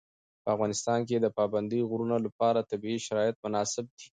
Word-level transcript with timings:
په 0.43 0.49
افغانستان 0.55 0.99
کې 1.07 1.15
د 1.19 1.27
پابندی 1.37 1.81
غرونه 1.89 2.17
لپاره 2.25 2.67
طبیعي 2.71 2.99
شرایط 3.07 3.35
مناسب 3.43 3.85
دي. 3.97 4.07